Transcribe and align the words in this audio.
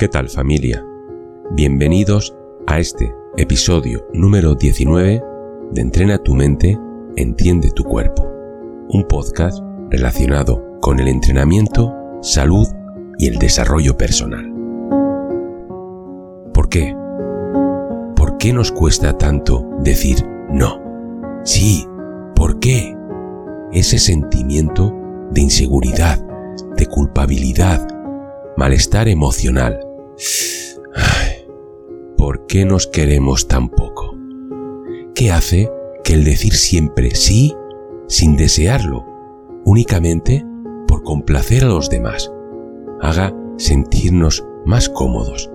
¿Qué 0.00 0.08
tal 0.08 0.30
familia? 0.30 0.82
Bienvenidos 1.50 2.34
a 2.66 2.78
este 2.78 3.14
episodio 3.36 4.06
número 4.14 4.54
19 4.54 5.22
de 5.72 5.80
Entrena 5.82 6.16
tu 6.16 6.34
mente, 6.34 6.78
entiende 7.16 7.70
tu 7.70 7.84
cuerpo, 7.84 8.26
un 8.88 9.06
podcast 9.06 9.62
relacionado 9.90 10.78
con 10.80 11.00
el 11.00 11.08
entrenamiento, 11.08 11.94
salud 12.22 12.66
y 13.18 13.26
el 13.26 13.36
desarrollo 13.36 13.98
personal. 13.98 14.50
¿Por 16.54 16.70
qué? 16.70 16.96
¿Por 18.16 18.38
qué 18.38 18.54
nos 18.54 18.72
cuesta 18.72 19.18
tanto 19.18 19.68
decir 19.80 20.26
no? 20.50 20.80
Sí, 21.44 21.86
¿por 22.34 22.58
qué? 22.58 22.96
Ese 23.70 23.98
sentimiento 23.98 24.94
de 25.30 25.42
inseguridad, 25.42 26.26
de 26.74 26.86
culpabilidad, 26.86 27.86
malestar 28.56 29.06
emocional. 29.08 29.89
¿Por 32.30 32.46
qué 32.46 32.64
nos 32.64 32.86
queremos 32.86 33.48
tan 33.48 33.68
poco? 33.68 34.16
¿Qué 35.16 35.32
hace 35.32 35.68
que 36.04 36.14
el 36.14 36.22
decir 36.22 36.54
siempre 36.54 37.12
sí, 37.16 37.56
sin 38.06 38.36
desearlo, 38.36 39.04
únicamente 39.64 40.46
por 40.86 41.02
complacer 41.02 41.64
a 41.64 41.66
los 41.66 41.90
demás, 41.90 42.30
haga 43.00 43.34
sentirnos 43.56 44.46
más 44.64 44.88
cómodos? 44.88 45.50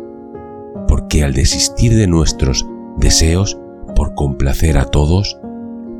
Porque 0.89 1.23
al 1.23 1.31
desistir 1.31 1.95
de 1.95 2.07
nuestros 2.07 2.67
deseos 2.98 3.57
por 3.95 4.13
complacer 4.13 4.77
a 4.77 4.84
todos, 4.84 5.39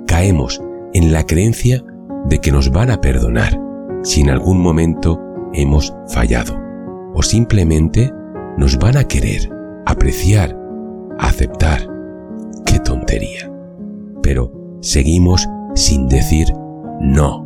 caemos 0.07 0.62
en 0.93 1.13
la 1.13 1.26
creencia 1.26 1.85
de 2.26 2.41
que 2.41 2.51
nos 2.51 2.70
van 2.70 2.91
a 2.91 2.99
perdonar 2.99 3.57
si 4.03 4.20
en 4.20 4.29
algún 4.29 4.59
momento 4.59 5.21
hemos 5.53 5.95
fallado 6.09 6.59
o 7.13 7.23
simplemente 7.23 8.12
nos 8.57 8.77
van 8.77 8.98
a 8.98 9.05
querer, 9.05 9.49
apreciar, 9.85 10.65
aceptar. 11.20 11.88
¡Qué 12.66 12.80
tontería! 12.80 13.52
Pero 14.21 14.52
seguimos 14.82 15.48
sin 15.76 16.08
decir 16.08 16.54
no. 16.99 17.46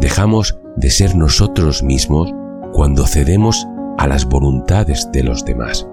Dejamos 0.00 0.58
de 0.76 0.90
ser 0.90 1.16
nosotros 1.16 1.82
mismos 1.82 2.32
cuando 2.72 3.06
cedemos 3.06 3.66
a 3.98 4.06
las 4.06 4.26
voluntades 4.26 5.10
de 5.12 5.24
los 5.24 5.44
demás 5.44 5.86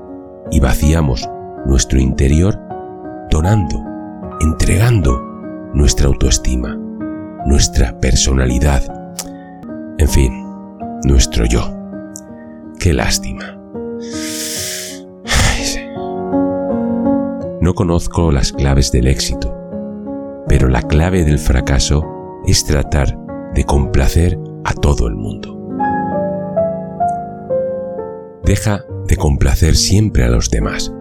y 0.52 0.60
vaciamos 0.60 1.28
nuestro 1.66 2.00
interior 2.00 2.60
donando, 3.32 3.84
entregando 4.42 5.20
nuestra 5.73 6.08
autoestima, 6.08 6.76
nuestra 7.46 8.00
personalidad, 8.00 8.84
en 9.98 10.08
fin, 10.08 10.46
nuestro 11.04 11.46
yo. 11.46 11.76
Qué 12.80 12.94
lástima. 12.94 13.58
No 17.66 17.73
conozco 17.73 18.31
las 18.31 18.52
claves 18.52 18.91
del 18.91 19.08
éxito, 19.08 19.52
pero 20.47 20.67
la 20.67 20.83
clave 20.83 21.23
del 21.25 21.39
fracaso 21.39 22.05
es 22.45 22.63
tratar 22.63 23.17
de 23.55 23.63
complacer 23.63 24.38
a 24.63 24.75
todo 24.75 25.08
el 25.08 25.16
mundo. 25.16 25.58
Deja 28.43 28.86
de 29.08 29.17
complacer 29.17 29.75
siempre 29.75 30.25
a 30.25 30.30
los 30.30 30.52
demás. 30.52 30.93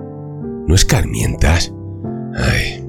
¿No 0.66 0.74
escarmientas? 0.74 1.74
Ay, 2.34 2.82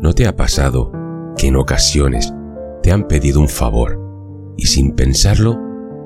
¿no 0.00 0.12
te 0.12 0.26
ha 0.26 0.34
pasado 0.34 0.90
que 1.38 1.46
en 1.46 1.54
ocasiones 1.54 2.34
te 2.82 2.90
han 2.90 3.06
pedido 3.06 3.38
un 3.40 3.48
favor 3.48 4.54
y 4.56 4.66
sin 4.66 4.96
pensarlo 4.96 5.56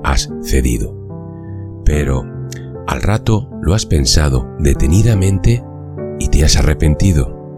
has 0.03 0.29
cedido? 0.43 0.95
Pero 1.85 2.23
al 2.85 3.01
rato 3.01 3.49
lo 3.63 3.73
has 3.73 3.87
pensado 3.87 4.47
detenidamente 4.59 5.63
y 6.21 6.27
te 6.27 6.45
has 6.45 6.55
arrepentido. 6.55 7.57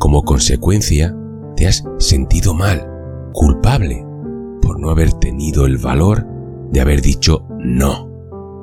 Como 0.00 0.24
consecuencia, 0.24 1.16
te 1.56 1.68
has 1.68 1.84
sentido 1.98 2.52
mal, 2.52 2.84
culpable, 3.32 4.04
por 4.60 4.80
no 4.80 4.90
haber 4.90 5.12
tenido 5.12 5.64
el 5.64 5.78
valor 5.78 6.26
de 6.72 6.80
haber 6.80 7.02
dicho 7.02 7.46
no. 7.60 8.10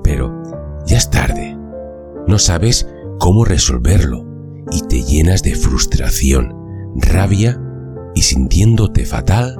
Pero 0.03 0.43
ya 0.85 0.97
es 0.97 1.09
tarde. 1.09 1.57
No 2.27 2.39
sabes 2.39 2.89
cómo 3.19 3.45
resolverlo 3.45 4.25
y 4.69 4.81
te 4.81 5.01
llenas 5.01 5.43
de 5.43 5.55
frustración, 5.55 6.53
rabia 6.95 7.57
y 8.13 8.23
sintiéndote 8.23 9.05
fatal, 9.05 9.55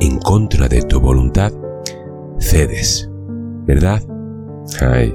en 0.00 0.18
contra 0.18 0.68
de 0.68 0.80
tu 0.80 0.98
voluntad, 0.98 1.52
cedes, 2.38 3.10
¿verdad? 3.66 4.02
Ay. 4.80 5.14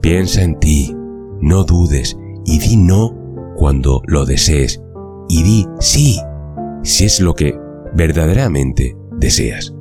Piensa 0.00 0.42
en 0.42 0.60
ti, 0.60 0.94
no 1.40 1.64
dudes 1.64 2.16
y 2.46 2.58
di 2.58 2.76
no 2.76 3.14
cuando 3.56 4.00
lo 4.06 4.24
desees 4.24 4.80
y 5.28 5.42
di 5.42 5.66
sí 5.80 6.18
si 6.82 7.04
es 7.04 7.20
lo 7.20 7.34
que 7.34 7.58
verdaderamente 7.94 8.96
deseas. 9.18 9.74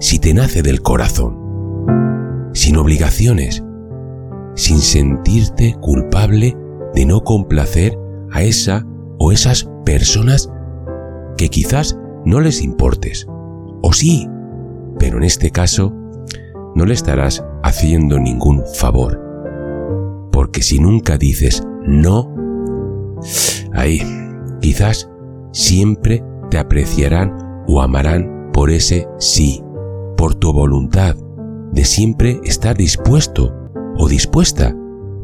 Si 0.00 0.18
te 0.18 0.34
nace 0.34 0.62
del 0.62 0.82
corazón, 0.82 2.50
sin 2.52 2.76
obligaciones, 2.76 3.62
sin 4.54 4.78
sentirte 4.78 5.76
culpable 5.80 6.56
de 6.94 7.06
no 7.06 7.22
complacer 7.22 7.98
a 8.32 8.42
esa 8.42 8.84
o 9.18 9.32
esas 9.32 9.68
personas 9.84 10.50
que 11.36 11.48
quizás 11.48 11.96
no 12.24 12.40
les 12.40 12.62
importes. 12.62 13.26
O 13.82 13.92
sí, 13.92 14.28
pero 14.98 15.18
en 15.18 15.24
este 15.24 15.50
caso 15.50 15.92
no 16.74 16.84
le 16.84 16.94
estarás 16.94 17.44
haciendo 17.62 18.18
ningún 18.18 18.62
favor. 18.74 19.20
Porque 20.44 20.60
si 20.60 20.78
nunca 20.78 21.16
dices 21.16 21.66
no, 21.86 22.30
ahí 23.72 24.02
quizás 24.60 25.10
siempre 25.52 26.22
te 26.50 26.58
apreciarán 26.58 27.64
o 27.66 27.80
amarán 27.80 28.50
por 28.52 28.68
ese 28.68 29.08
sí, 29.16 29.62
por 30.18 30.34
tu 30.34 30.52
voluntad 30.52 31.16
de 31.72 31.86
siempre 31.86 32.40
estar 32.44 32.76
dispuesto 32.76 33.54
o 33.96 34.06
dispuesta, 34.06 34.76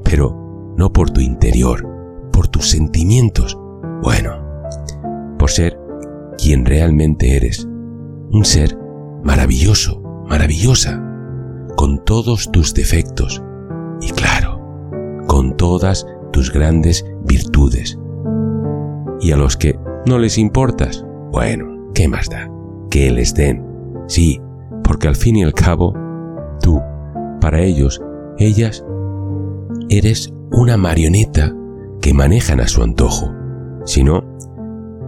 pero 0.05 0.73
no 0.79 0.91
por 0.91 1.11
tu 1.11 1.21
interior, 1.21 1.87
por 2.33 2.49
tus 2.49 2.71
sentimientos, 2.71 3.59
bueno, 4.03 4.43
por 5.39 5.51
ser 5.51 5.79
quien 6.39 6.65
realmente 6.65 7.37
eres, 7.37 7.69
un 8.33 8.47
ser 8.47 8.75
maravilloso, 9.23 10.01
maravillosa, 10.27 10.99
con 11.77 12.03
todos 12.07 12.51
tus 12.51 12.73
defectos 12.73 13.43
con 15.41 15.57
todas 15.57 16.07
tus 16.35 16.53
grandes 16.53 17.03
virtudes. 17.25 17.99
Y 19.23 19.33
a 19.33 19.39
los 19.39 19.57
que 19.57 19.79
no 20.05 20.19
les 20.19 20.37
importas, 20.37 21.03
bueno, 21.33 21.91
¿qué 21.95 22.09
más 22.09 22.29
da? 22.29 22.47
Que 22.91 23.11
les 23.11 23.35
den. 23.35 23.65
Sí, 24.07 24.39
porque 24.85 25.09
al 25.09 25.17
fin 25.17 25.37
y 25.37 25.43
al 25.43 25.55
cabo, 25.55 25.95
tú, 26.61 26.79
para 27.41 27.63
ellos, 27.63 28.03
ellas, 28.37 28.85
eres 29.89 30.31
una 30.53 30.77
marioneta 30.77 31.57
que 32.03 32.13
manejan 32.13 32.61
a 32.61 32.69
su 32.69 32.83
antojo. 32.83 33.33
Si 33.87 34.05
no, 34.05 34.23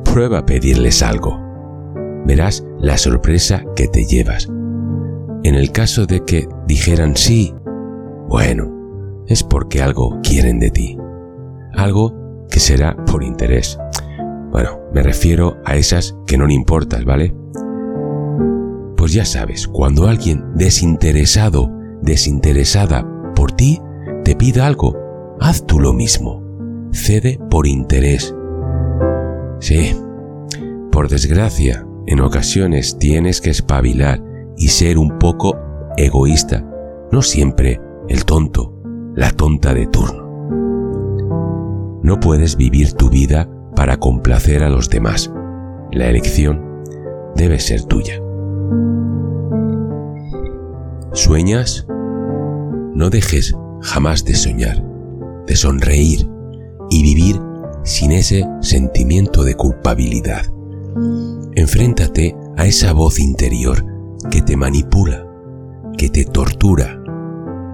prueba 0.03 0.39
a 0.39 0.47
pedirles 0.47 1.03
algo. 1.03 1.39
Verás 2.25 2.67
la 2.81 2.97
sorpresa 2.97 3.65
que 3.77 3.87
te 3.87 4.07
llevas. 4.07 4.49
En 5.43 5.57
el 5.57 5.73
caso 5.73 6.07
de 6.07 6.25
que 6.25 6.49
dijeran 6.67 7.17
sí, 7.17 7.55
bueno, 8.31 8.82
es 9.27 9.43
porque 9.43 9.83
algo 9.83 10.19
quieren 10.23 10.59
de 10.59 10.71
ti. 10.71 10.99
Algo 11.75 12.47
que 12.51 12.61
será 12.61 12.97
por 13.07 13.23
interés. 13.23 13.79
Bueno, 14.51 14.81
me 14.93 15.03
refiero 15.03 15.57
a 15.65 15.77
esas 15.77 16.15
que 16.27 16.37
no 16.37 16.47
le 16.47 16.55
importas, 16.55 17.05
¿vale? 17.05 17.35
Pues 18.97 19.13
ya 19.13 19.25
sabes, 19.25 19.67
cuando 19.67 20.07
alguien 20.07 20.45
desinteresado, 20.55 21.71
desinteresada 22.03 23.07
por 23.35 23.53
ti, 23.53 23.81
te 24.25 24.37
pida 24.37 24.67
algo, 24.67 24.97
haz 25.41 25.67
tú 25.67 25.81
lo 25.81 25.93
mismo. 25.93 26.43
Cede 26.93 27.39
por 27.51 27.67
interés. 27.67 28.35
Sí, 29.61 29.97
por 30.91 31.09
desgracia, 31.09 31.87
en 32.07 32.21
ocasiones 32.21 32.99
tienes 32.99 33.41
que 33.41 33.51
espabilar 33.51 34.23
y 34.57 34.69
ser 34.69 34.99
un 34.99 35.19
poco 35.19 35.57
egoísta, 35.97 36.65
no 37.11 37.23
siempre 37.23 37.81
el 38.09 38.25
tonto, 38.25 38.72
la 39.15 39.31
tonta 39.31 39.75
de 39.75 39.87
turno. 39.87 40.23
No 42.03 42.19
puedes 42.21 42.57
vivir 42.57 42.93
tu 42.95 43.11
vida 43.11 43.49
para 43.77 43.99
complacer 43.99 44.63
a 44.63 44.71
los 44.71 44.89
demás. 44.89 45.33
La 45.93 46.09
elección 46.09 46.83
debe 47.37 47.61
ser 47.61 47.85
tuya. 47.85 48.21
¿Sueñas? 51.13 51.87
No 52.95 53.11
dejes 53.11 53.55
jamás 53.83 54.25
de 54.25 54.35
soñar, 54.35 54.83
de 55.47 55.57
sonreír 55.57 56.29
y 56.91 57.03
vivir 57.03 57.41
sin 57.85 58.13
ese 58.13 58.47
sentimiento 58.61 59.45
de 59.45 59.55
culpabilidad. 59.55 60.47
Enfréntate 61.55 62.35
a 62.57 62.67
esa 62.67 62.93
voz 62.93 63.19
interior 63.19 63.85
que 64.31 64.41
te 64.41 64.57
manipula, 64.57 65.27
que 65.99 66.09
te 66.09 66.25
tortura, 66.25 67.02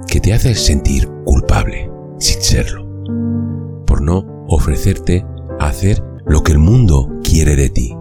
que 0.08 0.20
te 0.20 0.32
hace 0.32 0.55
sentir 0.55 1.08
culpable, 1.25 1.90
sin 2.19 2.43
serlo, 2.43 2.84
por 3.87 4.00
no 4.02 4.25
ofrecerte 4.49 5.25
a 5.60 5.66
hacer 5.66 6.02
lo 6.26 6.43
que 6.43 6.52
el 6.52 6.58
mundo 6.58 7.10
quiere 7.22 7.55
de 7.55 7.69
ti. 7.69 7.94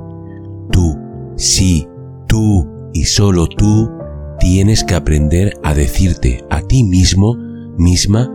Tú, 0.71 0.97
sí, 1.35 1.87
tú 2.27 2.67
y 2.93 3.03
solo 3.03 3.47
tú 3.47 3.91
tienes 4.39 4.83
que 4.83 4.95
aprender 4.95 5.53
a 5.63 5.73
decirte 5.73 6.43
a 6.49 6.61
ti 6.61 6.83
mismo, 6.83 7.35
misma, 7.77 8.31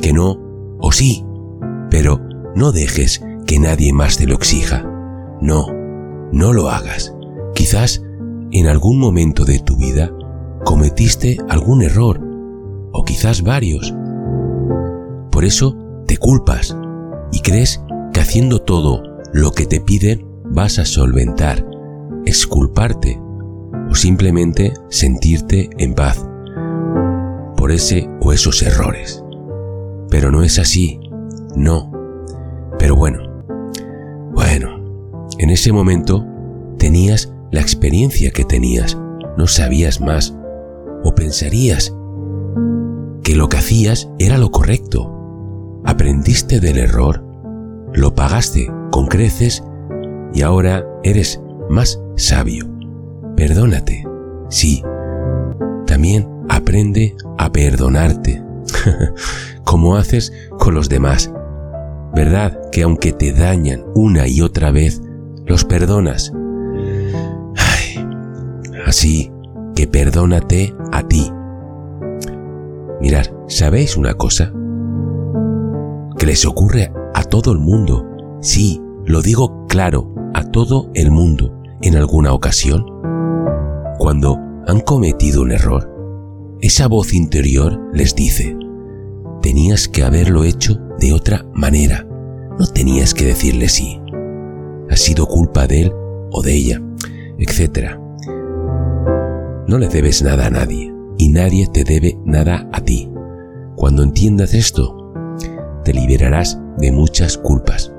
que 0.00 0.12
no 0.12 0.38
o 0.80 0.92
sí, 0.92 1.24
pero 1.90 2.20
no 2.54 2.72
dejes 2.72 3.22
que 3.46 3.58
nadie 3.58 3.92
más 3.92 4.18
te 4.18 4.26
lo 4.26 4.34
exija. 4.34 4.84
No, 5.40 5.66
no 6.32 6.52
lo 6.52 6.68
hagas. 6.68 7.14
Quizás 7.54 8.02
en 8.52 8.66
algún 8.66 8.98
momento 8.98 9.44
de 9.44 9.58
tu 9.58 9.76
vida 9.76 10.12
cometiste 10.64 11.38
algún 11.48 11.82
error, 11.82 12.20
o 12.92 13.04
quizás 13.04 13.42
varios. 13.42 13.94
Por 15.30 15.44
eso 15.44 15.76
te 16.06 16.16
culpas 16.16 16.76
y 17.32 17.40
crees 17.40 17.82
que 18.12 18.20
haciendo 18.20 18.60
todo 18.60 19.02
lo 19.32 19.52
que 19.52 19.66
te 19.66 19.80
piden 19.80 20.26
vas 20.44 20.78
a 20.78 20.84
solventar, 20.84 21.64
exculparte 22.24 23.20
o 23.90 23.94
simplemente 23.94 24.72
sentirte 24.88 25.70
en 25.78 25.94
paz 25.94 26.24
por 27.56 27.72
ese 27.72 28.08
o 28.20 28.32
esos 28.32 28.62
errores. 28.62 29.22
Pero 30.10 30.30
no 30.30 30.42
es 30.42 30.58
así, 30.58 31.00
no. 31.56 31.92
Pero 32.78 32.96
bueno, 32.96 33.18
bueno, 34.32 35.14
en 35.38 35.50
ese 35.50 35.72
momento 35.72 36.24
tenías 36.78 37.32
la 37.50 37.60
experiencia 37.60 38.30
que 38.30 38.44
tenías, 38.44 38.96
no 39.36 39.46
sabías 39.46 40.00
más, 40.00 40.34
o 41.04 41.14
pensarías 41.14 41.94
que 43.28 43.36
lo 43.36 43.50
que 43.50 43.58
hacías 43.58 44.08
era 44.18 44.38
lo 44.38 44.50
correcto. 44.50 45.82
Aprendiste 45.84 46.60
del 46.60 46.78
error, 46.78 47.22
lo 47.92 48.14
pagaste 48.14 48.72
con 48.90 49.06
creces 49.06 49.62
y 50.32 50.40
ahora 50.40 50.86
eres 51.02 51.38
más 51.68 52.00
sabio. 52.16 52.66
Perdónate, 53.36 54.02
sí. 54.48 54.82
También 55.86 56.26
aprende 56.48 57.16
a 57.36 57.52
perdonarte, 57.52 58.42
como 59.64 59.96
haces 59.96 60.32
con 60.58 60.74
los 60.74 60.88
demás. 60.88 61.30
¿Verdad 62.14 62.58
que 62.72 62.82
aunque 62.82 63.12
te 63.12 63.34
dañan 63.34 63.84
una 63.94 64.26
y 64.26 64.40
otra 64.40 64.70
vez, 64.70 65.02
los 65.44 65.66
perdonas? 65.66 66.32
así 68.86 69.30
que 69.74 69.86
perdónate 69.86 70.74
a 70.92 71.06
ti. 71.06 71.30
Mirad, 73.00 73.26
¿sabéis 73.46 73.96
una 73.96 74.14
cosa? 74.14 74.52
Que 76.18 76.26
les 76.26 76.44
ocurre 76.44 76.92
a 77.14 77.22
todo 77.22 77.52
el 77.52 77.58
mundo. 77.58 78.04
Sí, 78.40 78.82
lo 79.04 79.22
digo 79.22 79.66
claro, 79.68 80.12
a 80.34 80.44
todo 80.50 80.90
el 80.94 81.12
mundo 81.12 81.62
en 81.80 81.96
alguna 81.96 82.32
ocasión. 82.32 82.84
Cuando 83.98 84.36
han 84.66 84.80
cometido 84.80 85.42
un 85.42 85.52
error, 85.52 86.58
esa 86.60 86.88
voz 86.88 87.14
interior 87.14 87.80
les 87.92 88.16
dice, 88.16 88.56
tenías 89.42 89.86
que 89.86 90.02
haberlo 90.02 90.42
hecho 90.42 90.80
de 90.98 91.12
otra 91.12 91.46
manera, 91.54 92.04
no 92.58 92.66
tenías 92.66 93.14
que 93.14 93.26
decirle 93.26 93.68
sí. 93.68 94.00
Ha 94.90 94.96
sido 94.96 95.26
culpa 95.26 95.68
de 95.68 95.82
él 95.82 95.92
o 96.32 96.42
de 96.42 96.54
ella, 96.54 96.82
etc. 97.38 97.96
No 99.68 99.78
le 99.78 99.86
debes 99.86 100.20
nada 100.22 100.46
a 100.46 100.50
nadie 100.50 100.97
y 101.18 101.28
nadie 101.28 101.66
te 101.66 101.84
debe 101.84 102.18
nada 102.24 102.68
a 102.72 102.80
ti. 102.80 103.10
Cuando 103.76 104.02
entiendas 104.02 104.54
esto, 104.54 105.12
te 105.84 105.92
liberarás 105.92 106.58
de 106.78 106.92
muchas 106.92 107.36
culpas 107.36 107.92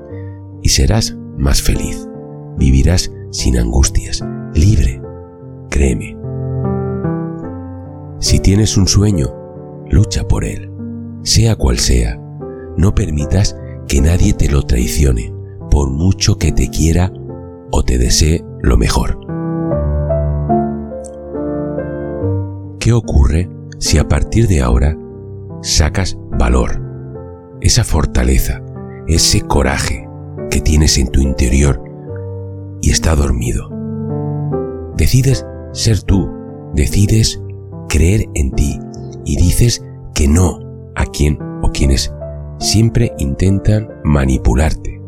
y 0.62 0.70
serás 0.70 1.16
más 1.36 1.62
feliz. 1.62 2.08
Vivirás 2.56 3.12
sin 3.30 3.58
angustias, 3.58 4.24
libre. 4.54 5.00
Créeme. 5.68 6.16
Si 8.18 8.40
tienes 8.40 8.76
un 8.76 8.88
sueño, 8.88 9.28
lucha 9.88 10.26
por 10.26 10.44
él, 10.44 10.70
sea 11.22 11.56
cual 11.56 11.78
sea. 11.78 12.20
No 12.76 12.94
permitas 12.94 13.56
que 13.88 14.00
nadie 14.00 14.32
te 14.32 14.50
lo 14.50 14.62
traicione, 14.62 15.32
por 15.70 15.90
mucho 15.90 16.36
que 16.36 16.52
te 16.52 16.70
quiera 16.70 17.12
o 17.70 17.82
te 17.82 17.98
desee 17.98 18.44
lo 18.62 18.76
mejor. 18.76 19.18
¿Qué 22.90 22.94
ocurre 22.94 23.48
si 23.78 23.98
a 23.98 24.08
partir 24.08 24.48
de 24.48 24.62
ahora 24.62 24.98
sacas 25.62 26.18
valor, 26.36 26.82
esa 27.60 27.84
fortaleza, 27.84 28.60
ese 29.06 29.42
coraje 29.42 30.08
que 30.50 30.60
tienes 30.60 30.98
en 30.98 31.06
tu 31.06 31.20
interior 31.20 31.80
y 32.82 32.90
está 32.90 33.14
dormido? 33.14 33.70
Decides 34.96 35.46
ser 35.70 36.02
tú, 36.02 36.32
decides 36.74 37.40
creer 37.88 38.24
en 38.34 38.50
ti 38.56 38.80
y 39.24 39.36
dices 39.36 39.86
que 40.12 40.26
no 40.26 40.58
a 40.96 41.06
quien 41.06 41.38
o 41.62 41.70
quienes 41.70 42.12
siempre 42.58 43.12
intentan 43.18 43.88
manipularte. 44.02 45.00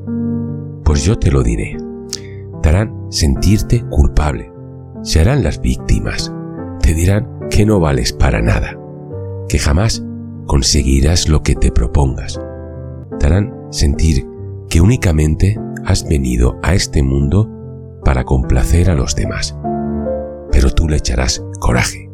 Pues 0.84 1.02
yo 1.02 1.18
te 1.18 1.32
lo 1.32 1.42
diré. 1.42 1.76
Te 2.62 2.68
harán 2.68 3.10
sentirte 3.10 3.82
culpable. 3.90 4.52
Se 5.02 5.18
harán 5.18 5.42
las 5.42 5.60
víctimas. 5.60 6.32
Te 6.80 6.94
dirán 6.94 7.41
que 7.52 7.66
no 7.66 7.78
vales 7.80 8.14
para 8.14 8.40
nada. 8.40 8.78
Que 9.46 9.58
jamás 9.58 10.02
conseguirás 10.46 11.28
lo 11.28 11.42
que 11.42 11.54
te 11.54 11.70
propongas. 11.70 12.40
Te 13.20 13.26
harán 13.26 13.54
sentir 13.70 14.26
que 14.70 14.80
únicamente 14.80 15.58
has 15.84 16.08
venido 16.08 16.58
a 16.62 16.74
este 16.74 17.02
mundo 17.02 17.50
para 18.04 18.24
complacer 18.24 18.90
a 18.90 18.94
los 18.94 19.14
demás. 19.14 19.54
Pero 20.50 20.70
tú 20.70 20.88
le 20.88 20.96
echarás 20.96 21.44
coraje 21.60 22.10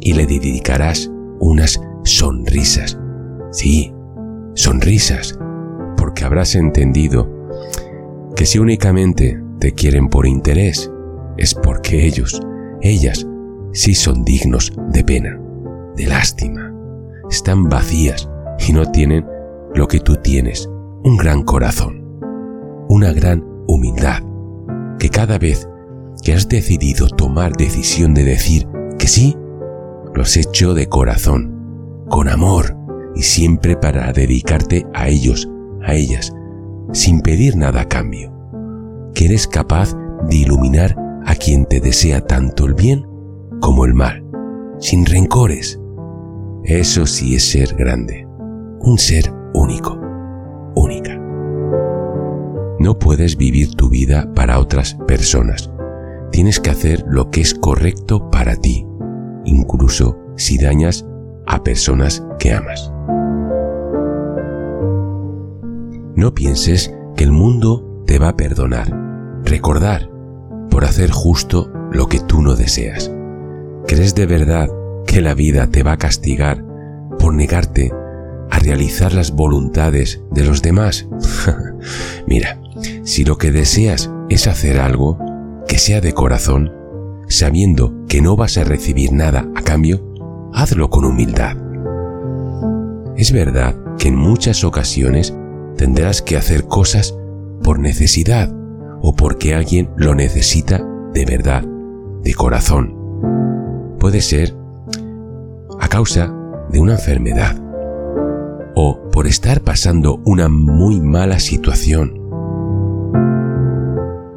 y 0.00 0.12
le 0.12 0.26
dedicarás 0.26 1.10
unas 1.40 1.80
sonrisas. 2.04 2.98
Sí, 3.50 3.92
sonrisas, 4.54 5.38
porque 5.96 6.24
habrás 6.24 6.54
entendido 6.54 7.28
que 8.36 8.46
si 8.46 8.60
únicamente 8.60 9.42
te 9.58 9.72
quieren 9.72 10.08
por 10.08 10.24
interés, 10.24 10.90
es 11.36 11.54
porque 11.54 12.06
ellos, 12.06 12.40
ellas, 12.80 13.26
sí 13.72 13.94
son 13.94 14.24
dignos 14.24 14.72
de 14.90 15.04
pena, 15.04 15.40
de 15.96 16.06
lástima. 16.06 16.72
Están 17.30 17.68
vacías 17.68 18.28
y 18.66 18.72
no 18.72 18.90
tienen 18.90 19.26
lo 19.74 19.88
que 19.88 20.00
tú 20.00 20.16
tienes, 20.16 20.68
un 21.02 21.16
gran 21.16 21.42
corazón, 21.42 22.04
una 22.88 23.12
gran 23.12 23.44
humildad, 23.66 24.22
que 24.98 25.08
cada 25.08 25.38
vez 25.38 25.68
que 26.22 26.34
has 26.34 26.48
decidido 26.48 27.08
tomar 27.08 27.52
decisión 27.52 28.14
de 28.14 28.24
decir 28.24 28.68
que 28.98 29.08
sí, 29.08 29.36
lo 30.14 30.22
has 30.22 30.36
hecho 30.36 30.74
de 30.74 30.86
corazón, 30.88 32.04
con 32.08 32.28
amor 32.28 32.76
y 33.14 33.22
siempre 33.22 33.76
para 33.76 34.12
dedicarte 34.12 34.86
a 34.92 35.08
ellos, 35.08 35.48
a 35.82 35.94
ellas, 35.94 36.32
sin 36.92 37.22
pedir 37.22 37.56
nada 37.56 37.82
a 37.82 37.88
cambio. 37.88 38.30
Que 39.14 39.26
eres 39.26 39.46
capaz 39.46 39.94
de 40.28 40.36
iluminar 40.36 40.96
a 41.24 41.34
quien 41.34 41.64
te 41.64 41.80
desea 41.80 42.20
tanto 42.20 42.66
el 42.66 42.74
bien 42.74 43.06
como 43.62 43.86
el 43.86 43.94
mal, 43.94 44.22
sin 44.78 45.06
rencores. 45.06 45.80
Eso 46.64 47.06
sí 47.06 47.34
es 47.34 47.50
ser 47.50 47.74
grande, 47.74 48.28
un 48.80 48.98
ser 48.98 49.32
único, 49.54 49.98
única. 50.74 51.18
No 52.78 52.98
puedes 52.98 53.38
vivir 53.38 53.74
tu 53.74 53.88
vida 53.88 54.30
para 54.34 54.58
otras 54.58 54.94
personas. 55.06 55.70
Tienes 56.30 56.60
que 56.60 56.68
hacer 56.68 57.02
lo 57.08 57.30
que 57.30 57.40
es 57.40 57.54
correcto 57.54 58.30
para 58.30 58.56
ti 58.56 58.86
incluso 59.44 60.16
si 60.36 60.58
dañas 60.58 61.06
a 61.46 61.62
personas 61.62 62.24
que 62.38 62.52
amas. 62.52 62.92
No 66.14 66.34
pienses 66.34 66.94
que 67.16 67.24
el 67.24 67.32
mundo 67.32 68.04
te 68.06 68.18
va 68.18 68.28
a 68.28 68.36
perdonar, 68.36 69.42
recordar, 69.44 70.10
por 70.70 70.84
hacer 70.84 71.10
justo 71.10 71.70
lo 71.90 72.06
que 72.06 72.20
tú 72.20 72.42
no 72.42 72.54
deseas. 72.54 73.12
¿Crees 73.94 74.14
de 74.14 74.24
verdad 74.24 74.70
que 75.06 75.20
la 75.20 75.34
vida 75.34 75.66
te 75.66 75.82
va 75.82 75.92
a 75.92 75.98
castigar 75.98 76.64
por 77.18 77.34
negarte 77.34 77.92
a 78.50 78.58
realizar 78.58 79.12
las 79.12 79.32
voluntades 79.32 80.22
de 80.30 80.44
los 80.46 80.62
demás? 80.62 81.06
Mira, 82.26 82.58
si 83.04 83.22
lo 83.22 83.36
que 83.36 83.52
deseas 83.52 84.10
es 84.30 84.46
hacer 84.46 84.80
algo 84.80 85.18
que 85.68 85.76
sea 85.76 86.00
de 86.00 86.14
corazón, 86.14 86.72
sabiendo 87.28 87.92
que 88.08 88.22
no 88.22 88.34
vas 88.34 88.56
a 88.56 88.64
recibir 88.64 89.12
nada 89.12 89.46
a 89.54 89.60
cambio, 89.60 90.02
hazlo 90.54 90.88
con 90.88 91.04
humildad. 91.04 91.58
Es 93.18 93.30
verdad 93.30 93.76
que 93.98 94.08
en 94.08 94.16
muchas 94.16 94.64
ocasiones 94.64 95.36
tendrás 95.76 96.22
que 96.22 96.38
hacer 96.38 96.64
cosas 96.64 97.14
por 97.62 97.78
necesidad 97.78 98.50
o 99.02 99.14
porque 99.14 99.54
alguien 99.54 99.90
lo 99.98 100.14
necesita 100.14 100.82
de 101.12 101.26
verdad, 101.26 101.62
de 102.22 102.32
corazón. 102.32 103.02
Puede 104.02 104.20
ser 104.20 104.52
a 105.78 105.86
causa 105.86 106.34
de 106.70 106.80
una 106.80 106.94
enfermedad 106.94 107.56
o 108.74 108.98
por 109.12 109.28
estar 109.28 109.60
pasando 109.60 110.20
una 110.24 110.48
muy 110.48 111.00
mala 111.00 111.38
situación, 111.38 112.12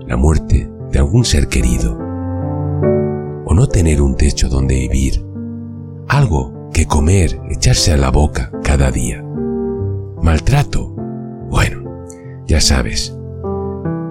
la 0.08 0.18
muerte 0.18 0.70
de 0.92 1.00
algún 1.00 1.26
ser 1.26 1.48
querido 1.48 1.98
o 1.98 3.56
no 3.56 3.66
tener 3.66 4.04
un 4.04 4.16
techo 4.16 4.50
donde 4.50 4.76
vivir, 4.76 5.26
algo 6.10 6.70
que 6.72 6.86
comer, 6.86 7.42
echarse 7.50 7.92
a 7.92 7.98
la 7.98 8.12
boca 8.12 8.52
cada 8.64 8.92
día, 8.92 9.24
maltrato, 10.22 10.90
bueno, 11.50 12.06
ya 12.46 12.62
sabes, 12.62 13.18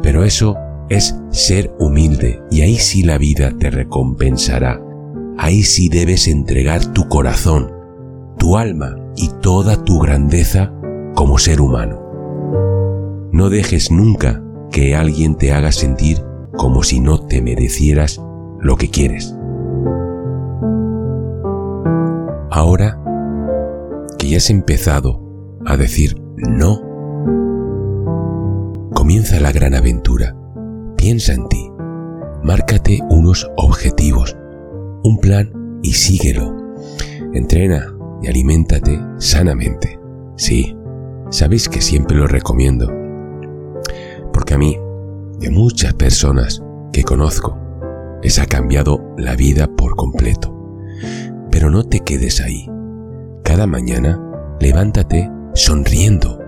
pero 0.03 0.25
eso 0.25 0.57
es 0.89 1.17
ser 1.31 1.73
humilde 1.79 2.43
y 2.51 2.63
ahí 2.63 2.75
sí 2.75 3.05
la 3.05 3.19
vida 3.19 3.53
te 3.57 3.71
recompensará. 3.71 4.84
Ahí 5.39 5.63
sí 5.63 5.89
debes 5.89 6.29
entregar 6.29 6.85
tu 6.93 7.09
corazón, 7.09 7.73
tu 8.39 8.57
alma 8.57 8.97
y 9.17 9.31
toda 9.41 9.83
tu 9.85 9.99
grandeza 9.99 10.73
como 11.15 11.39
ser 11.39 11.61
humano. 11.61 12.01
No 13.33 13.51
dejes 13.51 13.91
nunca 13.91 14.43
que 14.71 14.95
alguien 14.95 15.37
te 15.37 15.53
haga 15.53 15.73
sentir 15.73 16.25
como 16.57 16.83
si 16.83 17.01
no 17.01 17.19
te 17.19 17.43
merecieras 17.43 18.21
lo 18.61 18.77
que 18.77 18.91
quieres. 18.91 19.35
Ahora 22.51 23.01
que 24.19 24.29
ya 24.29 24.37
has 24.37 24.51
empezado 24.51 25.21
a 25.67 25.77
decir 25.77 26.21
no, 26.37 26.81
comienza 28.93 29.41
la 29.41 29.51
gran 29.51 29.75
aventura 29.75 30.37
Piensa 31.05 31.35
en 31.35 31.47
ti, 31.49 31.71
márcate 32.43 33.01
unos 33.11 33.51
objetivos, 33.59 34.35
un 35.05 35.19
plan 35.19 35.79
y 35.83 35.93
síguelo. 35.93 36.75
Entrena 37.33 37.95
y 38.23 38.27
aliméntate 38.27 39.01
sanamente. 39.19 40.01
Sí, 40.37 40.77
sabéis 41.31 41.69
que 41.69 41.81
siempre 41.81 42.17
lo 42.17 42.27
recomiendo. 42.27 42.91
Porque 44.33 44.55
a 44.55 44.59
mí 44.59 44.77
a 45.47 45.51
muchas 45.51 45.95
personas 45.95 46.63
que 46.93 47.05
conozco 47.05 47.57
les 48.23 48.39
ha 48.39 48.47
cambiado 48.47 49.15
la 49.17 49.37
vida 49.37 49.69
por 49.69 49.95
completo. 49.95 50.53
Pero 51.51 51.71
no 51.71 51.85
te 51.85 52.01
quedes 52.01 52.41
ahí. 52.41 52.69
Cada 53.45 53.67
mañana 53.67 54.21
levántate 54.59 55.31
sonriendo, 55.53 56.41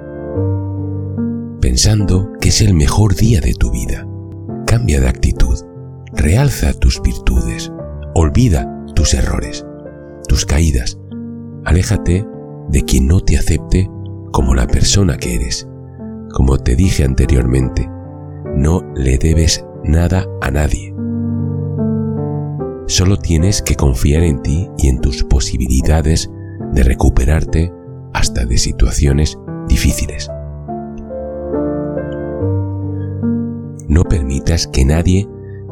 pensando 1.60 2.32
que 2.40 2.48
es 2.48 2.60
el 2.60 2.75
mejor 2.75 3.14
día 3.14 3.40
de 3.40 3.54
tu 3.54 3.70
vida 3.70 4.06
Cambia 4.66 5.00
de 5.00 5.08
actitud, 5.08 5.56
realza 6.12 6.72
tus 6.72 7.00
virtudes, 7.00 7.70
olvida 8.18 8.66
tus 8.94 9.12
errores, 9.12 9.66
tus 10.26 10.46
caídas, 10.46 10.99
aléjate 11.66 12.26
de 12.70 12.82
quien 12.82 13.06
no 13.06 13.20
te 13.20 13.37
acepte 13.37 13.90
como 14.32 14.54
la 14.54 14.66
persona 14.66 15.18
que 15.18 15.35
eres. 15.35 15.68
Como 16.32 16.56
te 16.56 16.76
dije 16.76 17.04
anteriormente, 17.04 17.90
no 18.56 18.80
le 18.94 19.18
debes 19.18 19.66
nada 19.85 20.25
a 20.40 20.50
nadie. 20.50 20.94
Solo 22.87 23.18
tienes 23.18 23.61
que 23.61 23.75
confiar 23.75 24.23
en 24.23 24.42
ti 24.42 24.70
y 24.78 24.88
en 24.88 25.00
tus 25.02 25.23
posibilidades 25.23 26.30
de 26.73 26.82
recuperarte 26.85 27.70
hasta 28.14 28.46
de 28.46 28.56
situaciones 28.56 29.38
difíciles. 29.68 30.30
No 33.88 34.04
permitas 34.04 34.66
que 34.66 34.87
nadie 34.87 35.28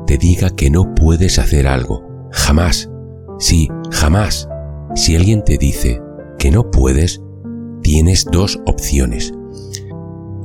te 0.06 0.18
diga 0.18 0.50
que 0.50 0.68
no 0.68 0.94
puedes 0.94 1.38
hacer 1.38 1.66
algo. 1.66 2.13
Jamás. 2.34 2.90
Sí, 3.38 3.68
jamás. 3.90 4.48
Si 4.96 5.14
alguien 5.16 5.44
te 5.44 5.56
dice 5.56 6.02
que 6.38 6.50
no 6.50 6.70
puedes, 6.70 7.22
tienes 7.82 8.26
dos 8.30 8.60
opciones. 8.66 9.32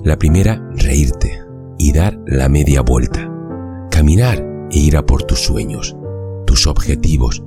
La 0.04 0.18
primera, 0.18 0.64
reírte 0.76 1.42
y 1.78 1.92
dar 1.92 2.18
la 2.28 2.48
media 2.48 2.82
vuelta. 2.82 3.30
Caminar 3.90 4.40
e 4.72 4.78
ir 4.78 4.98
a 4.98 5.06
por 5.06 5.24
tus 5.24 5.40
sueños, 5.40 5.98
tus 6.46 6.68
objetivos, 6.68 7.44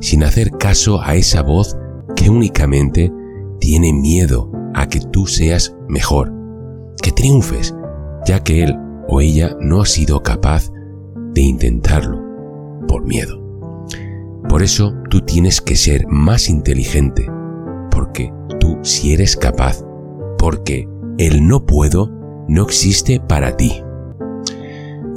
sin 0.00 0.24
hacer 0.24 0.50
caso 0.50 1.00
a 1.00 1.14
esa 1.14 1.42
voz 1.42 1.76
que 2.16 2.28
únicamente 2.28 3.12
tiene 3.60 3.92
miedo 3.92 4.50
a 4.74 4.88
que 4.88 5.00
tú 5.00 5.26
seas 5.26 5.74
mejor, 5.88 6.32
que 7.00 7.12
triunfes, 7.12 7.74
ya 8.26 8.42
que 8.42 8.64
él 8.64 8.76
o 9.08 9.20
ella 9.20 9.56
no 9.60 9.82
ha 9.82 9.86
sido 9.86 10.20
capaz 10.22 10.70
de 11.32 11.42
intentarlo 11.42 12.20
por 12.88 13.04
miedo. 13.06 13.43
Por 14.48 14.62
eso 14.62 14.94
tú 15.10 15.20
tienes 15.22 15.60
que 15.60 15.76
ser 15.76 16.06
más 16.06 16.48
inteligente, 16.48 17.26
porque 17.90 18.32
tú 18.60 18.78
si 18.82 19.12
eres 19.12 19.36
capaz, 19.36 19.84
porque 20.38 20.88
el 21.18 21.46
no 21.46 21.64
puedo 21.66 22.10
no 22.48 22.64
existe 22.64 23.20
para 23.20 23.56
ti. 23.56 23.72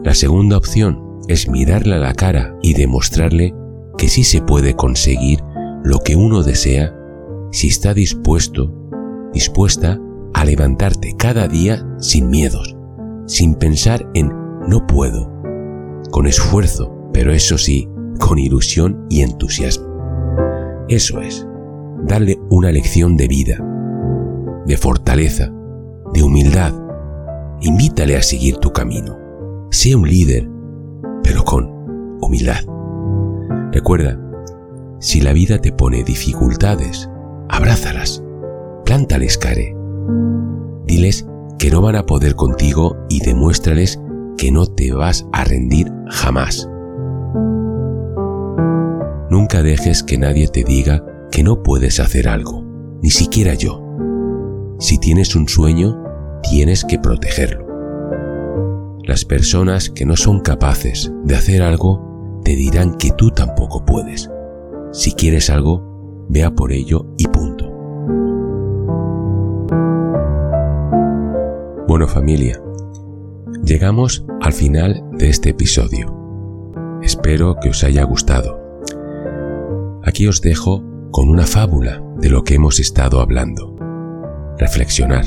La 0.04 0.14
segunda 0.14 0.58
opción 0.58 1.02
es 1.28 1.50
mirarle 1.50 1.96
a 1.96 2.00
la 2.00 2.14
cara 2.14 2.56
y 2.62 2.74
demostrarle 2.74 3.54
que 3.98 4.08
sí 4.08 4.24
se 4.24 4.42
puede 4.42 4.76
conseguir 4.76 5.40
lo 5.84 6.00
que 6.00 6.16
uno 6.16 6.44
desea 6.44 6.94
si 7.52 7.68
está 7.68 7.94
dispuesto, 7.94 8.74
dispuesta 9.34 10.00
a 10.34 10.46
levantarte 10.46 11.16
cada 11.18 11.48
día 11.48 11.86
sin 12.00 12.30
miedos, 12.30 12.76
sin 13.26 13.56
pensar 13.56 14.10
en 14.14 14.32
no 14.68 14.86
puedo, 14.86 15.32
con 16.12 16.28
esfuerzo, 16.28 16.94
pero 17.12 17.34
eso 17.34 17.58
sí, 17.58 17.90
con 18.18 18.40
ilusión 18.40 19.06
y 19.10 19.22
entusiasmo. 19.22 19.88
Eso 20.90 21.22
es, 21.22 21.46
darle 22.06 22.40
una 22.50 22.72
lección 22.72 23.18
de 23.18 23.28
vida, 23.28 23.64
de 24.66 24.78
fortaleza, 24.78 25.52
de 26.14 26.24
humildad. 26.24 26.74
Invítale 27.62 28.16
a 28.16 28.22
seguir 28.22 28.58
tu 28.58 28.72
camino. 28.72 29.18
Sé 29.72 29.96
un 29.96 30.08
líder, 30.08 30.50
pero 31.24 31.44
con 31.44 31.70
humildad. 32.22 32.62
Recuerda, 33.72 34.20
si 35.00 35.22
la 35.22 35.34
vida 35.34 35.60
te 35.60 35.72
pone 35.72 36.04
dificultades, 36.04 37.10
abrázalas, 37.50 38.24
plántales 38.86 39.38
care. 39.38 39.76
Diles 40.86 41.28
que 41.60 41.70
no 41.70 41.82
van 41.82 41.96
a 41.96 42.06
poder 42.06 42.36
contigo 42.36 42.96
y 43.10 43.20
demuéstrales 43.20 44.00
que 44.38 44.52
no 44.52 44.68
te 44.68 44.94
vas 44.94 45.28
a 45.34 45.44
rendir 45.44 45.92
jamás. 46.10 46.70
Nunca 49.38 49.62
dejes 49.62 50.02
que 50.02 50.18
nadie 50.18 50.48
te 50.48 50.64
diga 50.64 51.06
que 51.30 51.44
no 51.44 51.62
puedes 51.62 52.00
hacer 52.00 52.28
algo, 52.28 52.64
ni 53.04 53.12
siquiera 53.12 53.54
yo. 53.54 53.84
Si 54.80 54.98
tienes 54.98 55.36
un 55.36 55.48
sueño, 55.48 56.04
tienes 56.42 56.84
que 56.84 56.98
protegerlo. 56.98 57.68
Las 59.04 59.26
personas 59.26 59.92
que 59.92 60.08
no 60.08 60.16
son 60.16 60.40
capaces 60.40 61.12
de 61.24 61.36
hacer 61.36 61.62
algo 61.62 62.42
te 62.44 62.56
dirán 62.56 62.98
que 62.98 63.12
tú 63.12 63.30
tampoco 63.30 63.86
puedes. 63.86 64.28
Si 64.92 65.12
quieres 65.12 65.52
algo, 65.52 66.26
vea 66.30 66.56
por 66.56 66.72
ello 66.72 67.06
y 67.20 67.28
punto. 67.28 67.70
Bueno 71.88 72.08
familia, 72.08 72.60
llegamos 73.64 74.26
al 74.42 74.54
final 74.54 75.04
de 75.12 75.30
este 75.30 75.52
episodio. 75.52 76.12
Espero 77.04 77.56
que 77.62 77.70
os 77.70 77.84
haya 77.84 78.02
gustado. 78.04 78.67
Aquí 80.08 80.28
os 80.28 80.42
dejo 80.42 80.84
con 81.12 81.30
una 81.30 81.46
fábula 81.46 82.02
de 82.18 82.30
lo 82.30 82.44
que 82.44 82.56
hemos 82.56 82.80
estado 82.80 83.20
hablando. 83.20 83.76
Reflexionar. 84.58 85.26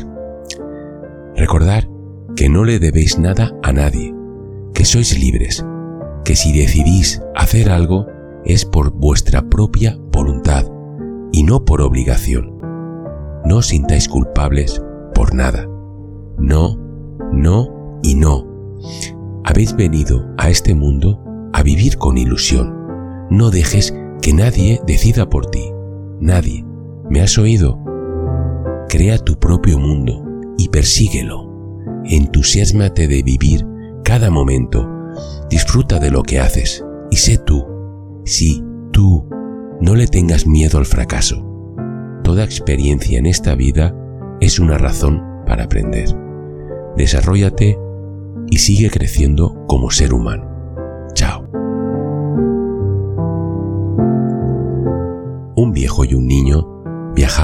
Recordar 1.36 1.88
que 2.34 2.48
no 2.48 2.64
le 2.64 2.78
debéis 2.78 3.18
nada 3.18 3.52
a 3.62 3.72
nadie, 3.72 4.14
que 4.74 4.84
sois 4.84 5.16
libres, 5.18 5.64
que 6.24 6.34
si 6.34 6.52
decidís 6.58 7.22
hacer 7.36 7.70
algo 7.70 8.06
es 8.44 8.64
por 8.64 8.90
vuestra 8.90 9.48
propia 9.48 9.96
voluntad 10.10 10.64
y 11.30 11.44
no 11.44 11.64
por 11.64 11.82
obligación. 11.82 12.58
No 13.44 13.58
os 13.58 13.66
sintáis 13.66 14.08
culpables 14.08 14.82
por 15.14 15.34
nada 15.34 15.70
no, 16.40 16.78
no 17.32 18.00
y 18.02 18.14
no. 18.14 18.46
Habéis 19.44 19.76
venido 19.76 20.26
a 20.38 20.48
este 20.48 20.74
mundo 20.74 21.22
a 21.52 21.62
vivir 21.62 21.98
con 21.98 22.16
ilusión. 22.16 23.28
No 23.30 23.50
dejes 23.50 23.94
que 24.20 24.32
nadie 24.32 24.80
decida 24.86 25.28
por 25.28 25.46
ti. 25.46 25.70
Nadie. 26.20 26.64
¿Me 27.08 27.20
has 27.20 27.38
oído? 27.38 27.78
Crea 28.88 29.18
tu 29.18 29.38
propio 29.38 29.78
mundo 29.78 30.24
y 30.58 30.68
persíguelo. 30.68 31.48
Entusiasmate 32.04 33.08
de 33.08 33.22
vivir 33.22 33.66
cada 34.04 34.30
momento. 34.30 34.88
Disfruta 35.48 35.98
de 35.98 36.10
lo 36.10 36.22
que 36.22 36.40
haces 36.40 36.84
y 37.10 37.16
sé 37.16 37.38
tú. 37.38 37.64
Sí, 38.24 38.62
tú. 38.92 39.28
No 39.80 39.94
le 39.94 40.06
tengas 40.06 40.46
miedo 40.46 40.78
al 40.78 40.86
fracaso. 40.86 41.44
Toda 42.22 42.44
experiencia 42.44 43.18
en 43.18 43.26
esta 43.26 43.54
vida 43.54 43.94
es 44.40 44.58
una 44.58 44.78
razón 44.78 45.22
para 45.46 45.64
aprender 45.64 46.14
desarrollate 46.96 47.78
y 48.50 48.58
sigue 48.58 48.90
creciendo 48.90 49.64
como 49.66 49.90
ser 49.90 50.12
humano. 50.12 50.49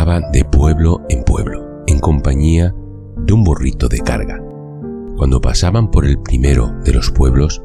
De 0.04 0.44
pueblo 0.44 1.00
en 1.08 1.24
pueblo, 1.24 1.82
en 1.86 1.98
compañía 2.00 2.74
de 3.16 3.32
un 3.32 3.42
burrito 3.42 3.88
de 3.88 3.98
carga. 4.00 4.38
Cuando 5.16 5.40
pasaban 5.40 5.90
por 5.90 6.04
el 6.04 6.20
primero 6.20 6.70
de 6.84 6.92
los 6.92 7.10
pueblos, 7.10 7.62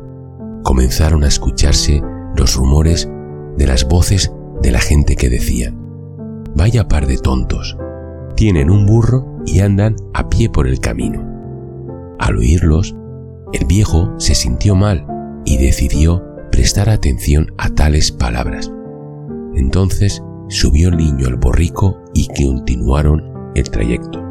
comenzaron 0.64 1.26
a 1.26 1.28
escucharse 1.28 2.02
los 2.38 2.56
rumores 2.56 3.08
de 3.58 3.68
las 3.68 3.86
voces 3.86 4.32
de 4.64 4.72
la 4.72 4.80
gente 4.80 5.18
que 5.18 5.30
decían, 5.30 5.78
Vaya 6.56 6.88
par 6.88 7.06
de 7.06 7.18
tontos, 7.18 7.78
tienen 8.36 8.72
un 8.72 8.86
burro 8.86 9.38
y 9.46 9.60
andan 9.60 9.98
a 10.14 10.30
pie 10.30 10.50
por 10.50 10.68
el 10.68 10.80
camino. 10.80 11.22
Al 12.18 12.38
oírlos, 12.38 12.96
el 13.52 13.66
viejo 13.66 14.16
se 14.18 14.36
sintió 14.36 14.74
mal 14.74 15.06
y 15.44 15.58
decidió 15.58 16.24
prestar 16.50 16.90
atención 16.90 17.54
a 17.58 17.70
tales 17.70 18.14
palabras. 18.14 18.72
Entonces 19.54 20.24
subió 20.52 20.90
el 20.90 20.98
niño 20.98 21.28
al 21.28 21.38
borrico 21.38 22.04
y 22.14 22.28
continuaron 22.28 23.24
el 23.56 23.70
trayecto. 23.70 24.22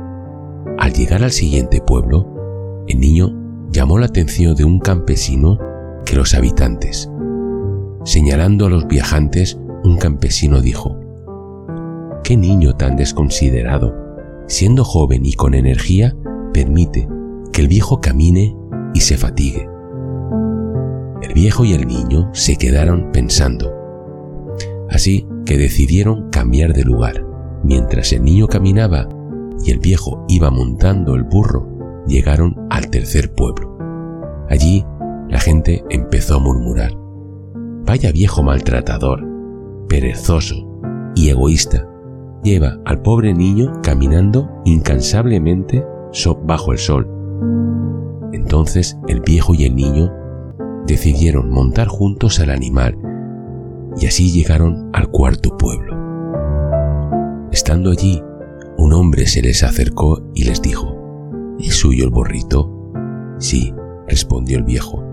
Al 0.79 0.93
llegar 0.93 1.25
al 1.25 1.31
siguiente 1.33 1.81
pueblo, 1.81 2.85
el 2.87 3.01
niño 3.01 3.35
llamó 3.73 3.99
la 3.99 4.07
atención 4.07 4.55
de 4.55 4.65
un 4.65 4.81
campesino 4.81 5.59
que 6.05 6.17
los 6.17 6.35
habitantes. 6.35 7.11
Señalando 8.05 8.67
a 8.67 8.71
los 8.71 8.87
viajantes, 8.87 9.59
un 9.83 9.97
campesino 9.97 10.61
dijo, 10.61 11.01
¿Qué 12.23 12.37
niño 12.37 12.77
tan 12.77 12.97
desconsiderado, 12.97 13.95
siendo 14.47 14.85
joven 14.85 15.25
y 15.25 15.33
con 15.33 15.55
energía, 15.55 16.15
permite 16.53 17.09
que 17.51 17.63
el 17.63 17.69
viejo 17.69 18.03
camine 18.03 18.55
y 18.93 19.01
se 19.01 19.17
fatigue? 19.17 19.67
El 21.23 21.33
viejo 21.33 21.65
y 21.65 21.73
el 21.73 21.87
niño 21.87 22.29
se 22.35 22.57
quedaron 22.57 23.11
pensando. 23.11 23.73
Así 24.91 25.27
que 25.51 25.59
decidieron 25.59 26.31
cambiar 26.31 26.75
de 26.75 26.85
lugar. 26.85 27.27
Mientras 27.65 28.13
el 28.13 28.23
niño 28.23 28.47
caminaba 28.47 29.09
y 29.65 29.73
el 29.73 29.81
viejo 29.81 30.25
iba 30.29 30.49
montando 30.49 31.17
el 31.17 31.25
burro, 31.25 31.67
llegaron 32.07 32.69
al 32.71 32.89
tercer 32.89 33.35
pueblo. 33.35 33.77
Allí 34.49 34.85
la 35.29 35.41
gente 35.41 35.83
empezó 35.91 36.37
a 36.37 36.39
murmurar. 36.39 36.93
Vaya 37.85 38.13
viejo 38.13 38.45
maltratador, 38.45 39.27
perezoso 39.89 40.55
y 41.17 41.31
egoísta. 41.31 41.85
Lleva 42.45 42.79
al 42.85 43.03
pobre 43.03 43.35
niño 43.35 43.73
caminando 43.83 44.49
incansablemente 44.65 45.85
bajo 46.45 46.71
el 46.71 46.79
sol. 46.79 47.11
Entonces 48.33 48.97
el 49.09 49.21
viejo 49.21 49.53
y 49.55 49.65
el 49.65 49.75
niño 49.75 50.13
decidieron 50.87 51.51
montar 51.51 51.89
juntos 51.89 52.39
al 52.39 52.51
animal 52.51 52.97
y 53.99 54.07
así 54.07 54.31
llegaron 54.31 54.91
al 54.93 55.09
cuarto 55.11 55.57
pueblo. 55.57 55.97
Estando 57.53 57.91
allí, 57.91 58.23
un 58.79 58.93
hombre 58.93 59.27
se 59.27 59.43
les 59.43 59.63
acercó 59.63 60.23
y 60.35 60.45
les 60.45 60.63
dijo, 60.63 60.97
¿Es 61.59 61.75
suyo 61.75 62.05
el 62.05 62.11
borrito? 62.11 62.71
Sí, 63.39 63.75
respondió 64.09 64.59
el 64.59 64.65
viejo. 64.65 65.05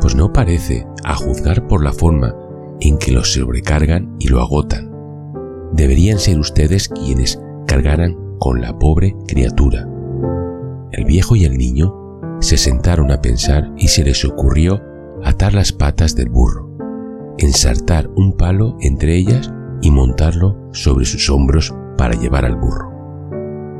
Pues 0.00 0.14
no 0.14 0.32
parece, 0.32 0.86
a 1.04 1.14
juzgar 1.14 1.66
por 1.66 1.82
la 1.82 1.92
forma 1.92 2.34
en 2.80 2.98
que 2.98 3.12
lo 3.12 3.24
sobrecargan 3.24 4.16
y 4.18 4.28
lo 4.28 4.40
agotan. 4.40 4.90
Deberían 5.72 6.18
ser 6.18 6.38
ustedes 6.38 6.88
quienes 6.88 7.40
cargaran 7.66 8.16
con 8.38 8.60
la 8.60 8.78
pobre 8.78 9.14
criatura. 9.26 9.88
El 10.92 11.04
viejo 11.04 11.36
y 11.36 11.44
el 11.44 11.56
niño 11.56 11.94
se 12.40 12.56
sentaron 12.56 13.10
a 13.10 13.20
pensar 13.20 13.72
y 13.76 13.88
se 13.88 14.02
les 14.02 14.24
ocurrió 14.24 14.82
atar 15.22 15.54
las 15.54 15.72
patas 15.72 16.16
del 16.16 16.30
burro, 16.30 16.69
ensartar 17.40 18.08
un 18.16 18.36
palo 18.36 18.76
entre 18.80 19.16
ellas 19.16 19.52
y 19.82 19.90
montarlo 19.90 20.56
sobre 20.72 21.04
sus 21.04 21.30
hombros 21.30 21.74
para 21.96 22.14
llevar 22.14 22.44
al 22.44 22.56
burro. 22.56 22.90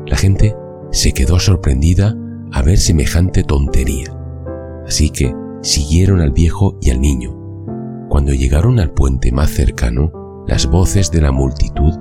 La 0.07 0.17
gente 0.17 0.55
se 0.91 1.13
quedó 1.13 1.39
sorprendida 1.39 2.15
a 2.51 2.61
ver 2.61 2.77
semejante 2.77 3.43
tontería, 3.43 4.13
así 4.85 5.09
que 5.09 5.33
siguieron 5.61 6.21
al 6.21 6.31
viejo 6.31 6.77
y 6.81 6.89
al 6.89 6.99
niño. 6.99 7.37
Cuando 8.09 8.33
llegaron 8.33 8.79
al 8.79 8.91
puente 8.91 9.31
más 9.31 9.51
cercano, 9.51 10.11
las 10.47 10.67
voces 10.67 11.11
de 11.11 11.21
la 11.21 11.31
multitud 11.31 11.93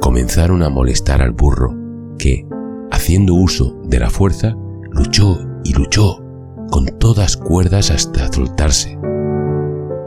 comenzaron 0.00 0.62
a 0.62 0.68
molestar 0.68 1.22
al 1.22 1.32
burro, 1.32 1.74
que, 2.18 2.46
haciendo 2.90 3.34
uso 3.34 3.76
de 3.84 3.98
la 3.98 4.10
fuerza, 4.10 4.54
luchó 4.90 5.38
y 5.64 5.72
luchó 5.72 6.22
con 6.70 6.86
todas 6.98 7.36
cuerdas 7.36 7.90
hasta 7.90 8.32
soltarse, 8.32 8.98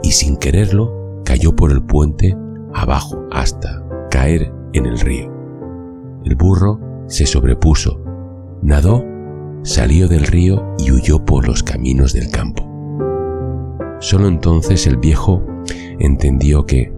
y 0.04 0.12
sin 0.12 0.36
quererlo 0.36 1.22
cayó 1.24 1.56
por 1.56 1.72
el 1.72 1.82
puente 1.82 2.36
abajo 2.74 3.24
hasta 3.32 3.82
caer 4.10 4.52
en 4.74 4.84
el 4.84 5.00
río. 5.00 5.32
El 6.24 6.36
burro 6.36 6.78
se 7.06 7.24
sobrepuso, 7.24 8.02
nadó, 8.60 9.02
salió 9.62 10.06
del 10.06 10.26
río 10.26 10.74
y 10.78 10.92
huyó 10.92 11.24
por 11.24 11.48
los 11.48 11.62
caminos 11.62 12.12
del 12.12 12.30
campo. 12.30 12.68
Solo 14.00 14.28
entonces 14.28 14.86
el 14.86 14.98
viejo 14.98 15.42
entendió 15.98 16.66
que, 16.66 16.92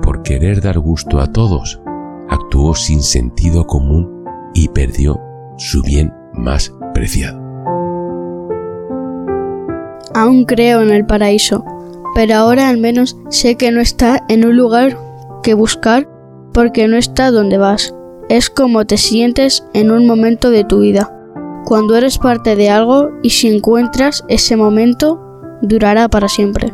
por 0.00 0.22
querer 0.22 0.62
dar 0.62 0.78
gusto 0.78 1.18
a 1.18 1.32
todos, 1.32 1.80
actuó 2.28 2.76
sin 2.76 3.02
sentido 3.02 3.66
común 3.66 4.24
y 4.54 4.68
perdió 4.68 5.20
su 5.56 5.82
bien 5.82 6.12
más 6.34 6.72
preciado. 6.94 7.42
Aún 10.14 10.44
creo 10.44 10.82
en 10.82 10.90
el 10.90 11.04
paraíso, 11.04 11.64
pero 12.14 12.34
ahora 12.34 12.68
al 12.68 12.78
menos 12.78 13.16
sé 13.30 13.56
que 13.56 13.70
no 13.70 13.80
está 13.80 14.24
en 14.28 14.44
un 14.44 14.56
lugar 14.56 14.98
que 15.42 15.54
buscar 15.54 16.08
porque 16.52 16.88
no 16.88 16.96
está 16.96 17.30
donde 17.30 17.58
vas. 17.58 17.94
Es 18.28 18.50
como 18.50 18.84
te 18.84 18.96
sientes 18.96 19.64
en 19.72 19.90
un 19.90 20.06
momento 20.06 20.50
de 20.50 20.64
tu 20.64 20.80
vida. 20.80 21.14
Cuando 21.64 21.96
eres 21.96 22.18
parte 22.18 22.56
de 22.56 22.70
algo 22.70 23.10
y 23.22 23.30
si 23.30 23.48
encuentras 23.48 24.24
ese 24.28 24.56
momento, 24.56 25.20
durará 25.62 26.08
para 26.08 26.28
siempre. 26.28 26.72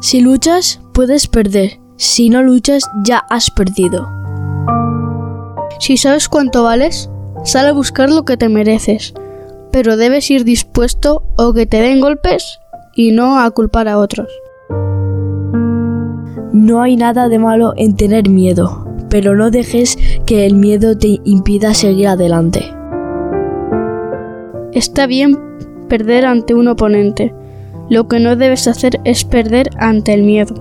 Si 0.00 0.20
luchas, 0.20 0.80
puedes 0.92 1.26
perder. 1.26 1.80
Si 1.96 2.28
no 2.28 2.42
luchas, 2.42 2.88
ya 3.04 3.18
has 3.30 3.50
perdido. 3.50 4.08
Si 5.78 5.96
sabes 5.96 6.28
cuánto 6.28 6.62
vales, 6.62 7.10
Sal 7.46 7.66
a 7.66 7.72
buscar 7.72 8.10
lo 8.10 8.24
que 8.24 8.36
te 8.36 8.48
mereces, 8.48 9.14
pero 9.76 9.98
debes 9.98 10.30
ir 10.30 10.44
dispuesto 10.44 11.22
o 11.36 11.52
que 11.52 11.66
te 11.66 11.82
den 11.82 12.00
golpes 12.00 12.60
y 12.94 13.12
no 13.12 13.38
a 13.38 13.50
culpar 13.50 13.88
a 13.88 13.98
otros. 13.98 14.26
No 16.50 16.80
hay 16.80 16.96
nada 16.96 17.28
de 17.28 17.38
malo 17.38 17.74
en 17.76 17.94
tener 17.94 18.30
miedo, 18.30 18.88
pero 19.10 19.36
no 19.36 19.50
dejes 19.50 19.98
que 20.24 20.46
el 20.46 20.54
miedo 20.54 20.96
te 20.96 21.20
impida 21.24 21.74
seguir 21.74 22.08
adelante. 22.08 22.64
Está 24.72 25.06
bien 25.06 25.38
perder 25.90 26.24
ante 26.24 26.54
un 26.54 26.68
oponente. 26.68 27.34
Lo 27.90 28.08
que 28.08 28.18
no 28.18 28.34
debes 28.34 28.68
hacer 28.68 28.98
es 29.04 29.26
perder 29.26 29.68
ante 29.76 30.14
el 30.14 30.22
miedo. 30.22 30.54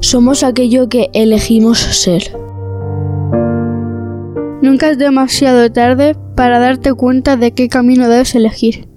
Somos 0.00 0.42
aquello 0.42 0.88
que 0.88 1.10
elegimos 1.12 1.78
ser. 1.78 2.24
Nunca 4.70 4.88
es 4.88 4.98
demasiado 4.98 5.68
tarde 5.72 6.14
para 6.36 6.60
darte 6.60 6.94
cuenta 6.94 7.36
de 7.36 7.50
qué 7.50 7.68
camino 7.68 8.08
debes 8.08 8.36
elegir. 8.36 8.89